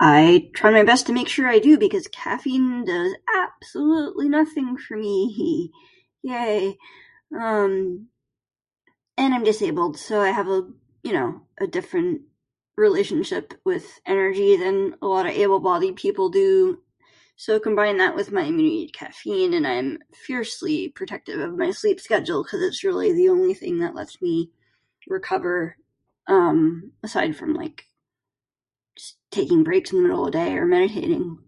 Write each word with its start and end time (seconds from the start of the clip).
I 0.00 0.50
try 0.54 0.70
my 0.70 0.84
best 0.90 1.06
to 1.06 1.12
make 1.18 1.28
sure 1.28 1.48
I 1.48 1.58
do 1.58 1.76
because 1.76 2.06
caffeine 2.24 2.84
does 2.84 3.14
absolutely 3.46 4.28
nothing 4.28 4.76
for 4.76 4.96
me... 4.96 5.72
yay! 6.22 6.76
Um, 7.44 8.08
and 9.20 9.34
I'm 9.34 9.44
disabled 9.50 9.98
so 9.98 10.20
I 10.22 10.30
have 10.30 10.48
a, 10.48 10.60
you 11.02 11.12
know, 11.18 11.42
a 11.60 11.66
different 11.66 12.16
relationship 12.76 13.46
with 13.70 13.86
energy 14.06 14.56
than 14.56 14.94
a 15.02 15.06
lot 15.08 15.26
able-bodied 15.26 15.96
people 15.96 16.28
do. 16.30 16.78
So, 17.44 17.60
combine 17.60 17.98
that 17.98 18.16
with 18.16 18.32
my 18.32 18.42
immunity 18.50 18.86
to 18.86 18.92
caffeine 19.02 19.52
and 19.54 19.66
I'm 19.66 19.98
fiercely 20.26 20.76
protective 20.98 21.38
of 21.40 21.56
my 21.62 21.70
sleep 21.80 21.98
schedule, 22.00 22.44
cuz 22.44 22.60
it's 22.68 22.82
really 22.88 23.12
the 23.12 23.28
only 23.34 23.54
thing 23.60 23.74
that 23.80 23.94
lets 23.98 24.16
me 24.22 24.50
recover, 25.16 25.76
um, 26.26 26.92
aside 27.08 27.32
from, 27.38 27.52
like, 27.62 27.76
taking 29.30 29.62
breaks 29.62 29.90
in 29.92 29.98
the 29.98 30.08
middle 30.08 30.26
of 30.26 30.32
the 30.32 30.38
day, 30.38 30.52
or 30.60 30.66
meditating. 30.66 31.38